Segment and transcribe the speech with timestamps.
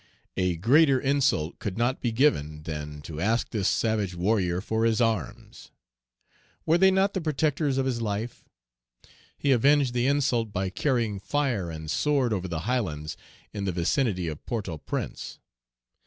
[0.35, 4.99] A greater insult could not be given than to ask this savage warrior for his
[4.99, 5.69] arms.
[6.65, 8.43] Were they not the protectors of his life?
[9.37, 13.15] He avenged the insult by carrying fire and sword over the highlands
[13.53, 15.37] in the vicinity of Port au Prince.